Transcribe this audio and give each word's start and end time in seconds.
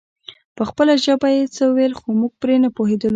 په 0.55 0.63
خپله 0.69 0.93
ژبه 1.05 1.29
يې 1.35 1.43
څه 1.55 1.63
ويل 1.75 1.93
خو 1.99 2.07
موږ 2.19 2.33
پرې 2.41 2.55
نه 2.63 2.69
پوهېدلو. 2.75 3.09